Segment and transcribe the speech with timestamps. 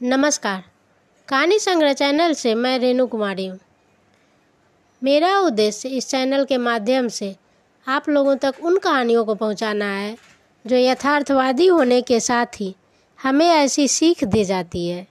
[0.00, 0.62] नमस्कार।
[1.28, 3.58] कहानी संग्रह चैनल से मैं रेणु कुमारी हूँ।
[5.02, 7.34] मेरा उद्देश्य इस चैनल के माध्यम से
[7.86, 10.16] आप लोगों तक उन कहानियों को पहुँचाना है,
[10.64, 12.74] जो यथार्थवादी होने के साथ ही
[13.18, 15.06] हमें ऐसी सीख दी जाती है,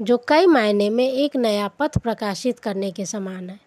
[0.00, 3.58] जो कई मायने में एक नया पथ प्रकाशित करने के समान है।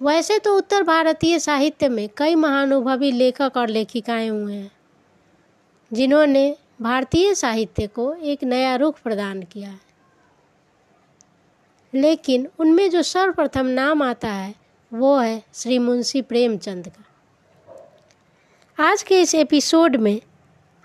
[0.00, 4.70] वैसे तो उत्तर भारतीय साहित्य में कई महानुभवी लेखक और लेखिकाएँ हुए हैं,
[5.90, 9.80] जिन्होंने भारतीय साहित्य को एक नया रुख प्रदान किया है।
[11.94, 14.54] लेकिन उनमें जो सर्वप्रथम नाम आता है,
[14.94, 17.04] वो है श्री मुंशी प्रेमचंद का।
[18.84, 20.20] आज के इस एपिसोड में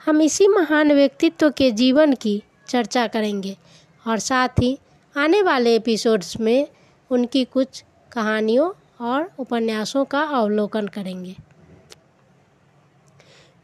[0.05, 3.57] हम इसी महान व्यक्तित्व के जीवन की चर्चा करेंगे
[4.07, 4.79] और साथ ही
[5.17, 6.67] आने वाले एपिसोड्स में
[7.09, 8.71] उनकी कुछ कहानियों
[9.05, 11.35] और उपन्यासों का अवलोकन करेंगे।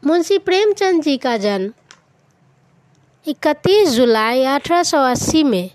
[0.06, 1.72] मुंशी प्रेमचंद जी का जन्म
[3.26, 5.70] इकतीस जुलाई 1880 में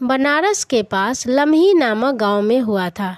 [0.00, 3.16] बनारस के पास लम्ही नामक गाँव में हुआ था।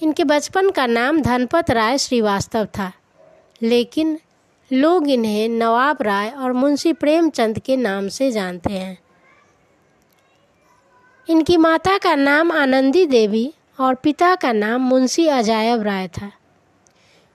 [0.00, 2.90] इनके बचपन का नाम धनपत राय श्रीवास्तव था,
[3.62, 4.18] लेकिन
[4.70, 8.98] लोग इन्हें नवाब राय और मुंशी प्रेमचंद के नाम से जानते हैं।
[11.28, 16.32] इनकी माता का नाम आनंदी देवी और पिता का नाम मुंशी अजायब राय था।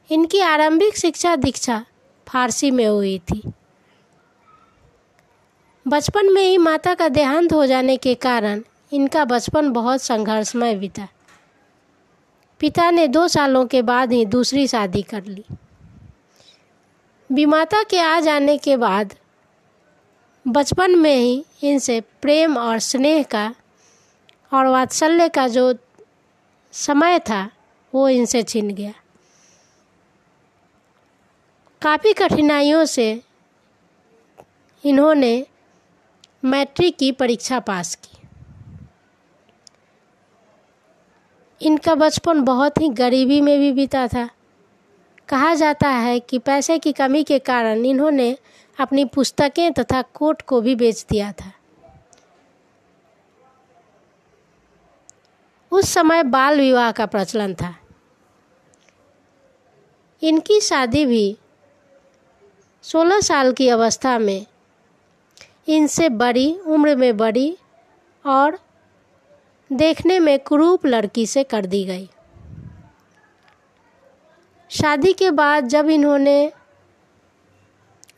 [0.10, 1.86] इनकी आरंभिक शिक्षा दीक्षा
[2.28, 3.42] फारसी में हुई थी।
[5.88, 8.62] बचपन में ही माता का देहांत हो जाने के कारण
[8.94, 11.08] इनका बचपन बहुत संघर्षमय बीता।
[12.60, 15.44] पिता ने दो सालों के बाद ही दूसरी शादी कर ली।
[17.32, 19.14] बीमाता के आ जाने के बाद
[20.48, 23.56] बचपन में ही इनसे प्रेम और स्नेह का
[24.54, 25.76] और वात्सल्य का जो
[26.72, 27.50] समय था,
[27.94, 28.94] वो इनसे छिन गया।
[31.82, 33.22] काफ़ी कठिनाइयों से
[34.86, 35.46] इन्होंने
[36.46, 38.28] मैट्रिक की परीक्षा पास की।
[41.62, 44.30] इनका बचपन बहुत ही गरीबी में भी बीता था।
[45.30, 48.38] कहा जाता है कि पैसे की कमी के कारण इन्होंने
[48.80, 51.52] अपनी पुस्तकें तथा कोट को भी बेच दिया था।
[55.72, 57.76] उस समय बाल विवाह का प्रचलन था।
[60.24, 61.38] इनकी शादी भी
[62.82, 64.46] 16 साल की अवस्था में
[65.68, 67.58] इनसे बड़ी, उम्र में बड़ी
[68.26, 68.60] और
[69.74, 72.10] देखने में क्रूप लड़की से कर दी गई।
[74.70, 76.52] शादी के बाद जब इन्होंने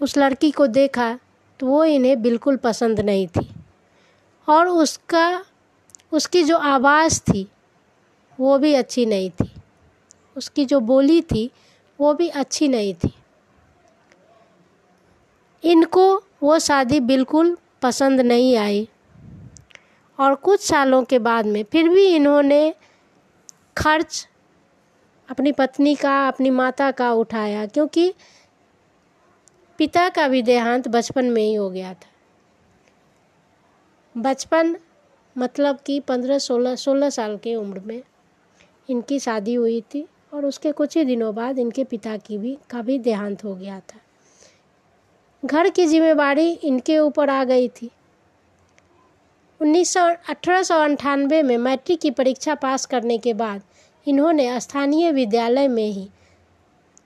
[0.01, 1.19] उस लड़की को देखा
[1.59, 3.49] तो वो इन्हें बिल्कुल पसंद नहीं थी।
[4.49, 5.45] और उसका,
[6.11, 7.47] उसकी जो आवाज़ थी,
[8.39, 9.51] वो भी अच्छी नहीं थी।
[10.37, 11.51] उसकी जो बोली थी,
[11.99, 13.16] वो भी अच्छी नहीं थी।
[15.67, 18.87] इनको वो शादी बिल्कुल पसंद नहीं आई।
[20.19, 22.73] और कुछ सालों के बाद में फिर भी इन्होंने
[23.77, 24.27] खर्च
[25.29, 28.13] अपनी पत्नी का, अपनी माता का उठाया, क्योंकि
[29.79, 32.09] पिता का भी देहांत बचपन में ही हो गया था।
[34.17, 34.75] बचपन
[35.37, 38.01] मतलब कि पंद्रह, सोलह सोलह साल की उम्र में
[38.89, 42.81] इनकी शादी हुई थी और उसके कुछ ही दिनों बाद इनके पिता की भी, का
[42.81, 43.99] भी देहांत हो गया था।
[45.45, 47.89] घर की जिम्मेवारी इनके ऊपर आ गई थी।
[49.61, 50.87] उन्नीस सौ अठारह सौ
[51.43, 53.61] में मैट्रिक की परीक्षा पास करने के बाद
[54.07, 56.09] इन्होंने स्थानीय विद्यालय में ही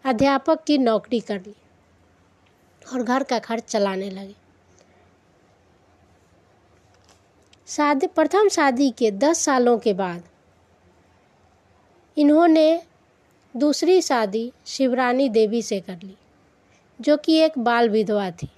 [0.05, 1.55] अध्यापक की नौकरी कर ली
[2.93, 4.35] और घर का खर्च चलाने लगे।
[7.67, 10.23] शादी, प्रथम शादी के दस सालों के बाद
[12.17, 12.83] इन्होंने
[13.55, 16.17] दूसरी शादी शिवरानी देवी से कर ली।
[17.01, 18.49] जो कि एक बाल विधवा थी।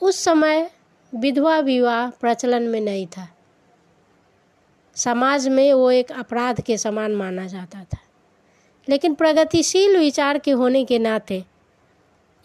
[0.00, 0.70] उस समय
[1.14, 3.28] विधवा विवाह प्रचलन में नहीं था।
[4.94, 7.98] समाज में वो एक अपराध के समान माना जाता था।
[8.88, 11.44] लेकिन प्रगतिशील विचार के होने के नाते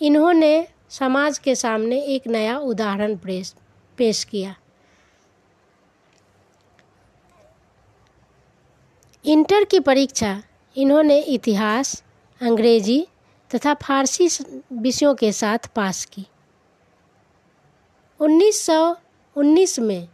[0.02, 3.55] इन्होंने समाज के सामने एक नया उदाहरण पेश
[3.97, 4.55] पेश किया।
[9.26, 10.44] इंटर की परीक्षा,
[10.78, 12.03] इन्होंने इतिहास,
[12.41, 13.08] अंग्रेज़ी
[13.52, 14.28] तथा फारसी
[14.73, 16.26] विषयों के साथ पास की।
[18.20, 20.08] 1919 में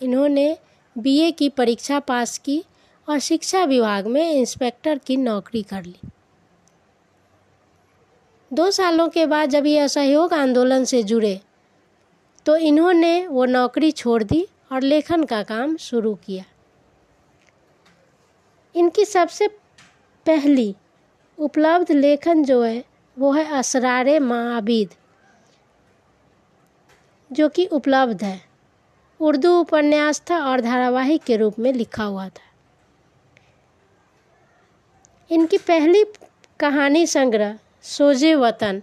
[0.00, 0.56] इन्होंने
[0.96, 2.62] बीए की परीक्षा पास की
[3.08, 5.96] और शिक्षा विभाग में इंस्पेक्टर की नौकरी कर ली।
[8.50, 11.40] दो सालों के बाद जब ये असहयोग आंदोलन से जुड़े
[12.46, 16.44] तो इन्होंने वो नौकरी छोड़ दी और लेखन का काम शुरू किया।
[18.74, 19.48] इनकी सबसे
[20.26, 20.74] पहली
[21.38, 22.84] उपलब्ध लेखन जो है,
[23.18, 24.88] वो है असरार माबिद
[27.32, 28.40] जो कि उपलब्ध है।
[29.20, 32.52] उर्दू उपन्यास था और धारावाहिक के रूप में लिखा हुआ था।
[35.30, 36.04] इनकी पहली
[36.60, 38.82] कहानी संग्रह, सोजे वतन,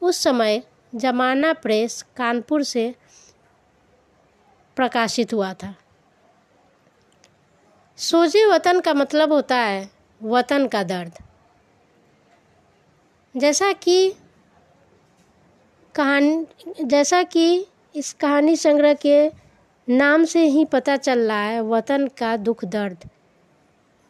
[0.00, 0.62] उस समय
[0.94, 2.94] जमाना प्रेस कानपुर से
[4.76, 5.74] प्रकाशित हुआ था।
[7.96, 9.90] सोजे वतन का मतलब होता है,
[10.22, 11.12] वतन का दर्द।
[13.34, 14.12] जैसा कि
[15.94, 16.46] कहानी,
[16.80, 19.30] जैसा कि इस कहानी संग्रह के
[19.88, 23.08] नाम से ही पता चल रहा है, वतन का दुख दर्द।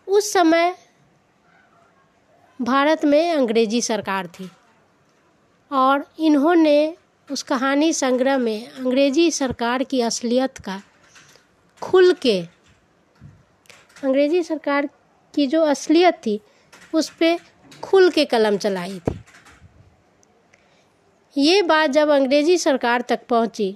[0.08, 0.74] उस समय
[2.60, 4.50] भारत में अंग्रेज़ी सरकार थी
[5.70, 6.94] और इन्होंने
[7.28, 10.80] उस कहानी संग्रह में अंग्रेज़ी सरकार की असलियत का
[11.82, 12.40] खुल के,
[14.02, 14.88] अंग्रेज़ी सरकार
[15.34, 16.40] की जो असलियत थी,
[16.94, 17.38] उस पर
[17.82, 19.18] खुल के कलम चलाई थी।
[21.36, 23.74] ये बात जब अंग्रेज़ी सरकार तक पहुँची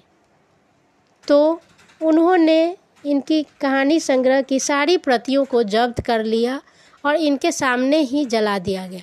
[1.24, 1.60] तो
[2.00, 6.60] उन्होंने इनकी कहानी संग्रह की सारी प्रतियों को जब्त कर लिया
[7.04, 9.02] और इनके सामने ही जला दिया गया।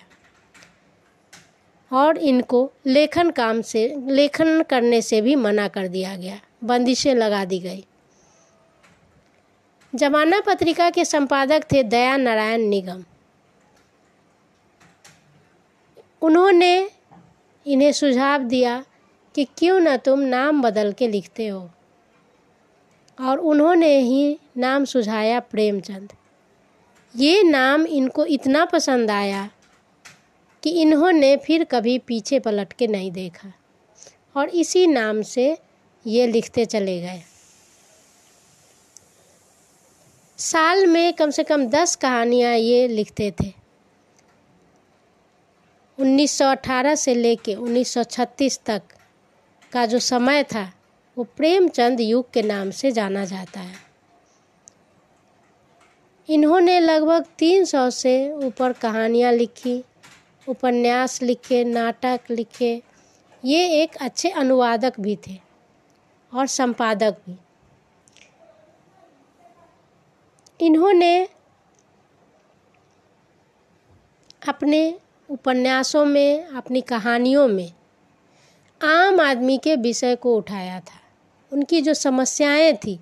[1.91, 7.43] और इनको लेखन काम से, लेखन करने से भी मना कर दिया गया, बंदिशें लगा
[7.45, 7.85] दी गई।
[9.93, 13.03] जमाना पत्रिका के संपादक थे दया नारायण निगम।
[16.23, 16.89] उन्होंने
[17.67, 18.85] इन्हें सुझाव दिया
[19.35, 21.69] कि क्यों न तुम नाम बदल के लिखते हो।
[23.21, 26.13] और उन्होंने ही नाम सुझाया प्रेमचंद।
[27.15, 29.49] ये नाम इनको इतना पसंद आया
[30.63, 33.53] कि इन्होंने फिर कभी पीछे पलट के नहीं देखा।
[34.35, 35.57] और इसी नाम से
[36.07, 37.21] ये लिखते चले गए।
[40.37, 43.62] साल में कम से कम दस कहानियाँ ये लिखते थे।
[45.99, 48.81] 1918 से लेके 1936 तक
[49.71, 50.73] का जो समय था,
[51.17, 53.75] वो प्रेमचंद युग के नाम से जाना जाता है।
[56.29, 59.83] इन्होंने लगभग 300 से ऊपर कहानियाँ लिखी,
[60.47, 62.81] उपन्यास लिखे, नाटक लिखे।
[63.45, 65.39] ये एक अच्छे अनुवादक भी थे
[66.33, 67.37] और संपादक भी।
[70.65, 71.27] इन्होंने
[74.47, 74.99] अपने
[75.33, 77.71] उपन्यासों में, अपनी कहानियों में,
[78.83, 81.01] आम आदमी के विषय को उठाया था।
[81.53, 82.99] उनकी जो समस्याएँ थी,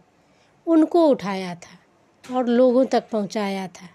[0.68, 1.78] उनको उठाया था
[2.36, 3.89] और लोगों तक पहुँचाया था।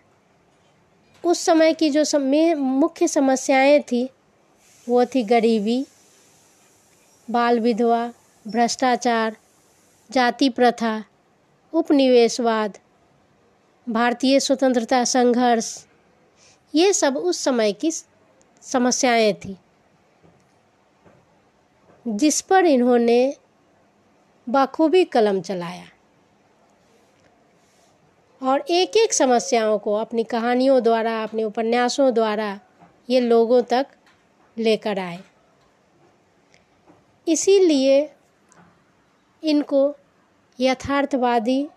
[1.25, 4.11] उस समय की जो समय मुख्य समस्याएँ थी,
[4.89, 5.87] वो थी गरीबी,
[7.31, 8.13] बाल विधवा,
[8.49, 9.37] भ्रष्टाचार,
[10.11, 11.05] जाति प्रथा,
[11.73, 12.79] उपनिवेशवाद,
[13.89, 15.87] भारतीय स्वतंत्रता संघर्ष।
[16.75, 17.91] ये सब उस समय की
[18.67, 19.57] समस्याएँ थी।
[22.07, 23.37] जिस पर इन्होंने
[24.49, 25.85] बखूबी कलम चलाया
[28.43, 32.61] और एक एक समस्याओं को अपनी कहानियों द्वारा, अपने उपन्यासों द्वारा
[33.11, 33.87] ये लोगों तक
[34.59, 35.19] लेकर आए।
[37.29, 38.11] इसीलिए
[39.43, 39.95] इनको
[40.61, 41.69] यथार्थवादी,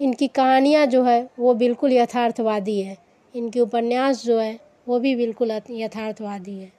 [0.00, 2.96] इनकी कहानियाँ जो है वो बिल्कुल यथार्थवादी है।
[3.34, 6.72] इनके उपन्यास जो है वो भी बिल्कुल यथार्थवादी है।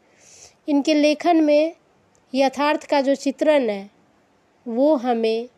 [0.68, 1.76] इनके लेखन में
[2.34, 3.90] यथार्थ का जो चित्रण है,
[4.66, 5.50] वो हमें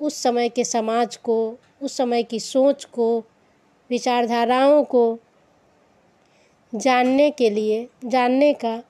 [0.00, 3.24] उस समय के समाज को, उस समय की सोच को,
[3.90, 5.18] विचारधाराओं को
[6.72, 8.82] जानने के लिए, जानने का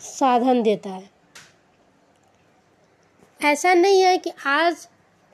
[0.00, 1.10] साधन देता है।
[3.40, 4.88] ऐसा नहीं है कि आज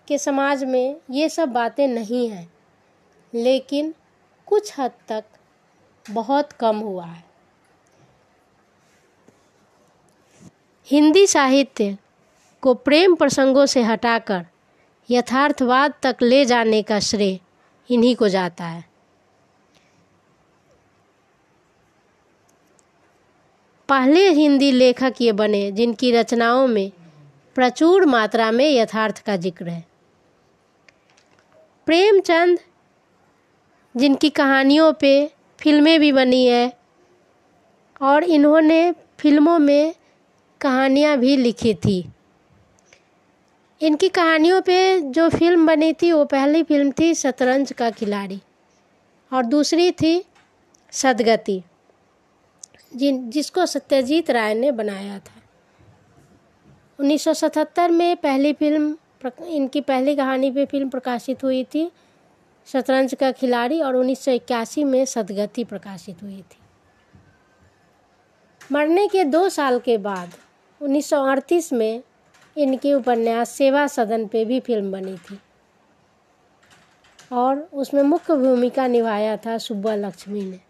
[0.09, 2.53] के समाज में ये सब बातें नहीं हैं,
[3.33, 3.95] लेकिन
[4.49, 5.25] कुछ हद तक
[6.07, 7.25] बहुत कम हुआ है।
[10.89, 11.97] हिंदी साहित्य
[12.63, 14.47] को प्रेम प्रसंगों से हटाकर
[15.09, 17.39] यथार्थवाद तक ले जाने का श्रेय
[17.91, 18.85] इन्हीं को जाता है।
[23.89, 26.91] पहले हिंदी लेखक ये बने जिनकी रचनाओं में
[27.57, 29.85] प्रचुर मात्रा में यथार्थ का ज़िक्र है।
[31.87, 32.59] प्रेमचंद,
[33.95, 35.13] जिनकी कहानियों पे
[35.61, 36.73] फ़िल्में भी बनी है।
[38.01, 39.95] और इन्होंने फ़िल्मों में
[40.61, 42.05] कहानियाँ भी लिखी थी।
[43.81, 48.41] इनकी कहानियों पे जो फ़िल्म बनी थी, वो पहली फ़िल्म थी शतरंज का खिलाड़ी
[49.33, 50.23] और दूसरी थी
[50.93, 51.63] सदगति,
[52.97, 55.41] जिन, जिसको सत्यजीत राय ने बनाया था।
[56.99, 58.97] 1977 में पहली फ़िल्म
[59.47, 61.91] इनकी पहली कहानी पे फ़िल्म प्रकाशित हुई थी।
[62.73, 66.59] शतरंज का खिलाड़ी और उन्नीस सौ इक्यासी में सदगति प्रकाशित हुई थी।
[68.73, 70.35] मरने के दो साल के बाद
[70.81, 72.03] 1938 में
[72.57, 75.39] इनके उपन्यास सेवा सदन पे भी फ़िल्म बनी थी
[77.33, 80.61] और उसमें मुख्य भूमिका निभाया था सुब्बा लक्ष्मी ने।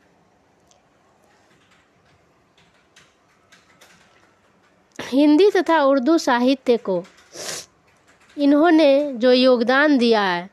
[4.99, 7.03] हिंदी तथा उर्दू साहित्य को
[8.37, 10.49] इन्होंने जो योगदान दिया है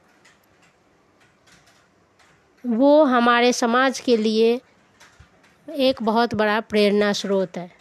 [2.68, 4.60] वो हमारे समाज के लिए
[5.68, 7.72] एक बहुत बड़ा प्रेरणा स्रोत है।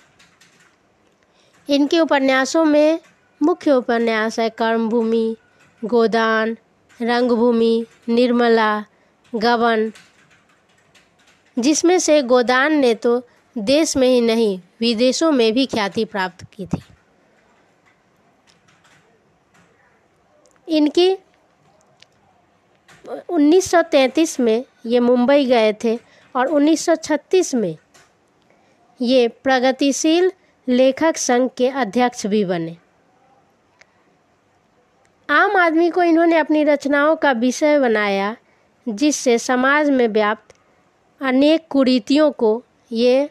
[1.68, 2.98] इनके उपन्यासों में
[3.40, 5.36] मुख्य उपन्यास है कर्मभूमि,
[5.82, 6.56] गोदान,
[7.02, 8.84] रंगभूमि, निर्मला
[9.32, 9.90] गबन
[11.56, 13.22] जिसमें से गोदान ने तो
[13.56, 16.82] देश में ही नहीं, विदेशों में भी ख्याति प्राप्त की थी।
[20.68, 21.16] इनकी
[23.28, 25.98] 1933 में ये मुंबई गए थे
[26.34, 27.76] और 1936 में
[29.02, 30.32] ये प्रगतिशील
[30.68, 32.76] लेखक संघ के अध्यक्ष भी बने।
[35.30, 38.36] आम आदमी को इन्होंने अपनी रचनाओं का विषय बनाया,
[38.88, 40.54] जिससे समाज में व्याप्त
[41.22, 42.62] अनेक कुरीतियों को
[42.92, 43.30] ये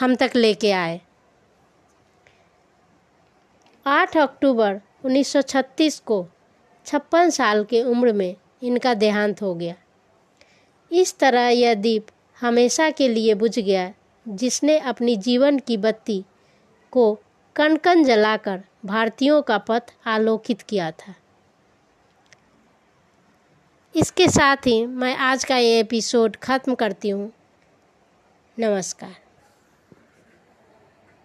[0.00, 1.00] हम तक लेके आए।
[3.86, 6.26] 8 अक्टूबर 1936 को
[6.86, 9.74] छप्पन साल के उम्र में इनका देहांत हो गया।
[10.94, 12.06] इस तरह यह दीप
[12.40, 13.92] हमेशा के लिए बुझ गया,
[14.28, 16.24] जिसने अपनी जीवन की बत्ती
[16.92, 17.18] को
[17.56, 21.14] कण कण जलाकर भारतीयों का पथ आलोकित किया था।
[23.96, 27.32] इसके साथ ही मैं आज का ये एपिसोड ख़त्म करती हूँ।
[28.58, 29.23] नमस्कार।